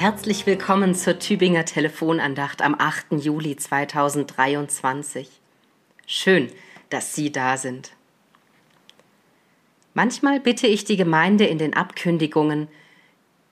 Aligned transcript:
Herzlich 0.00 0.46
willkommen 0.46 0.94
zur 0.94 1.18
Tübinger 1.18 1.66
Telefonandacht 1.66 2.62
am 2.62 2.74
8. 2.74 3.22
Juli 3.22 3.56
2023. 3.56 5.28
Schön, 6.06 6.50
dass 6.88 7.14
Sie 7.14 7.30
da 7.30 7.58
sind. 7.58 7.92
Manchmal 9.92 10.40
bitte 10.40 10.66
ich 10.66 10.86
die 10.86 10.96
Gemeinde 10.96 11.44
in 11.44 11.58
den 11.58 11.74
Abkündigungen, 11.74 12.68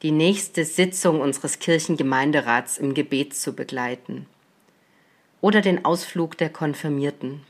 die 0.00 0.10
nächste 0.10 0.64
Sitzung 0.64 1.20
unseres 1.20 1.58
Kirchengemeinderats 1.58 2.78
im 2.78 2.94
Gebet 2.94 3.36
zu 3.36 3.52
begleiten. 3.52 4.24
Oder 5.42 5.60
den 5.60 5.84
Ausflug 5.84 6.38
der 6.38 6.48
Konfirmierten. 6.48 7.42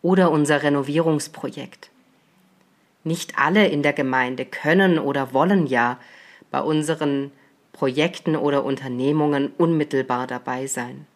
Oder 0.00 0.30
unser 0.30 0.62
Renovierungsprojekt. 0.62 1.90
Nicht 3.02 3.36
alle 3.36 3.66
in 3.66 3.82
der 3.82 3.94
Gemeinde 3.94 4.44
können 4.44 5.00
oder 5.00 5.34
wollen 5.34 5.66
ja 5.66 5.98
bei 6.52 6.60
unseren 6.60 7.32
Projekten 7.72 8.36
oder 8.36 8.64
Unternehmungen 8.64 9.52
unmittelbar 9.58 10.26
dabei 10.26 10.66
sein. 10.66 11.06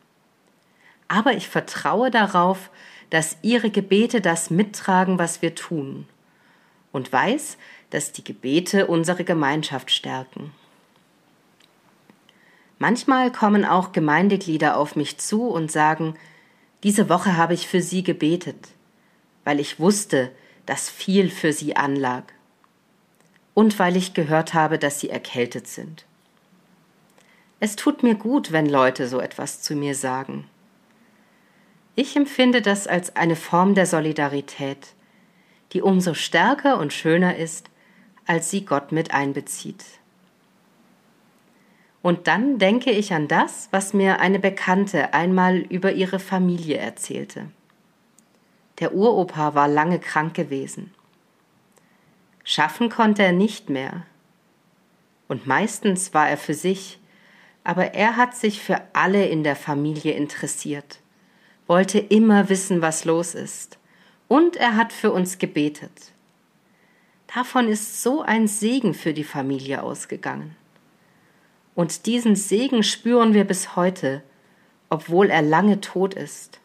Aber 1.09 1.35
ich 1.35 1.49
vertraue 1.49 2.11
darauf, 2.11 2.71
dass 3.11 3.37
Ihre 3.43 3.71
Gebete 3.71 4.21
das 4.21 4.51
mittragen, 4.51 5.19
was 5.19 5.43
wir 5.43 5.55
tun, 5.55 6.07
und 6.93 7.13
weiß, 7.13 7.59
dass 7.91 8.13
die 8.13 8.25
Gebete 8.25 8.87
unsere 8.87 9.25
Gemeinschaft 9.25 9.91
stärken. 9.91 10.53
Manchmal 12.79 13.33
kommen 13.33 13.65
auch 13.65 13.93
Gemeindeglieder 13.93 14.77
auf 14.77 14.97
mich 14.97 15.19
zu 15.19 15.49
und 15.49 15.71
sagen, 15.71 16.15
diese 16.83 17.09
Woche 17.09 17.37
habe 17.37 17.55
ich 17.55 17.67
für 17.67 17.81
Sie 17.81 18.03
gebetet, 18.03 18.69
weil 19.45 19.61
ich 19.61 19.81
wusste, 19.81 20.31
dass 20.67 20.91
viel 20.91 21.31
für 21.31 21.53
Sie 21.53 21.77
anlag 21.77 22.25
und 23.55 23.79
weil 23.79 23.97
ich 23.97 24.13
gehört 24.13 24.53
habe, 24.53 24.79
dass 24.79 25.01
Sie 25.01 25.09
erkältet 25.09 25.69
sind. 25.69 26.05
Es 27.59 27.77
tut 27.77 28.03
mir 28.03 28.15
gut, 28.15 28.53
wenn 28.53 28.67
Leute 28.67 29.09
so 29.09 29.21
etwas 29.21 29.63
zu 29.63 29.75
mir 29.75 29.95
sagen. 29.95 30.49
Ich 31.95 32.15
empfinde 32.15 32.61
das 32.61 32.87
als 32.87 33.17
eine 33.17 33.37
Form 33.37 33.75
der 33.75 33.87
Solidarität, 33.87 34.89
die 35.73 35.81
umso 35.81 36.13
stärker 36.13 36.79
und 36.79 36.93
schöner 36.93 37.37
ist, 37.37 37.71
als 38.27 38.51
sie 38.51 38.67
Gott 38.67 38.93
mit 38.93 39.15
einbezieht. 39.15 39.85
Und 42.03 42.29
dann 42.29 42.59
denke 42.59 42.91
ich 42.91 43.15
an 43.15 43.27
das, 43.27 43.69
was 43.73 43.95
mir 43.95 44.21
eine 44.21 44.39
Bekannte 44.39 45.15
einmal 45.15 45.57
über 45.57 45.93
ihre 45.93 46.21
Familie 46.21 46.77
erzählte. 46.77 47.49
Der 48.79 48.95
Uropa 48.95 49.55
war 49.55 49.67
lange 49.67 49.99
krank 49.99 50.35
gewesen. 50.35 50.95
Schaffen 52.45 52.91
konnte 52.91 53.23
er 53.23 53.33
nicht 53.33 53.71
mehr. 53.71 54.03
Und 55.27 55.47
meistens 55.47 56.15
war 56.15 56.29
er 56.29 56.37
für 56.37 56.55
sich, 56.55 57.01
aber 57.67 57.95
er 57.95 58.17
hat 58.17 58.37
sich 58.37 58.61
für 58.63 58.81
alle 58.93 59.27
in 59.27 59.43
der 59.43 59.57
Familie 59.57 60.13
interessiert, 60.13 61.01
wollte 61.67 61.99
immer 61.99 62.49
wissen, 62.49 62.81
was 62.81 63.05
los 63.05 63.35
ist, 63.35 63.79
und 64.29 64.55
er 64.55 64.77
hat 64.77 64.93
für 64.93 65.11
uns 65.11 65.39
gebetet. 65.39 66.13
Davon 67.35 67.67
ist 67.67 68.05
so 68.05 68.23
ein 68.23 68.47
Segen 68.47 68.95
für 68.95 69.13
die 69.13 69.25
Familie 69.25 69.83
ausgegangen. 69.83 70.55
Und 71.75 72.07
diesen 72.07 72.37
Segen 72.37 72.85
spüren 72.85 73.35
wir 73.35 73.43
bis 73.43 73.75
heute, 73.75 74.23
obwohl 74.89 75.29
er 75.29 75.43
lange 75.43 75.81
tot 75.81 76.15
ist. 76.15 76.61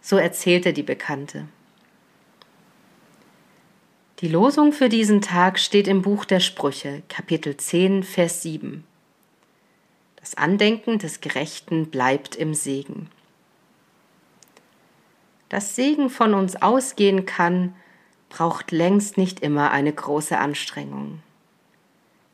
So 0.00 0.16
erzählte 0.16 0.72
die 0.72 0.84
Bekannte. 0.84 1.48
Die 4.20 4.28
Losung 4.28 4.72
für 4.72 4.88
diesen 4.88 5.22
Tag 5.22 5.58
steht 5.58 5.88
im 5.88 6.02
Buch 6.02 6.24
der 6.24 6.38
Sprüche, 6.38 7.02
Kapitel 7.08 7.56
10, 7.56 8.04
Vers 8.04 8.42
7. 8.42 8.84
Andenken 10.38 10.98
des 10.98 11.20
Gerechten 11.20 11.90
bleibt 11.90 12.36
im 12.36 12.54
Segen. 12.54 13.10
Dass 15.48 15.76
Segen 15.76 16.10
von 16.10 16.34
uns 16.34 16.56
ausgehen 16.56 17.26
kann, 17.26 17.74
braucht 18.28 18.70
längst 18.70 19.16
nicht 19.16 19.40
immer 19.40 19.70
eine 19.70 19.92
große 19.92 20.36
Anstrengung. 20.36 21.22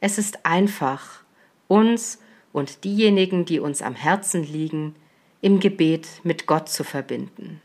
Es 0.01 0.19
ist 0.19 0.45
einfach, 0.45 1.23
uns 1.69 2.19
und 2.53 2.85
diejenigen, 2.85 3.45
die 3.45 3.61
uns 3.61 3.83
am 3.83 3.95
Herzen 3.95 4.43
liegen, 4.43 4.95
im 5.41 5.61
Gebet 5.61 6.09
mit 6.23 6.47
Gott 6.47 6.69
zu 6.69 6.85
verbinden. 6.85 7.61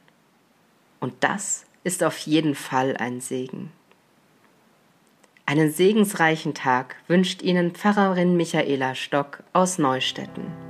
Und 0.99 1.13
das 1.21 1.65
ist 1.83 2.03
auf 2.03 2.17
jeden 2.19 2.55
Fall 2.55 2.97
ein 2.97 3.21
Segen. 3.21 3.71
Einen 5.49 5.71
segensreichen 5.71 6.53
Tag 6.53 6.95
wünscht 7.07 7.41
Ihnen 7.41 7.71
Pfarrerin 7.71 8.37
Michaela 8.37 8.93
Stock 8.93 9.41
aus 9.51 9.79
Neustetten. 9.79 10.68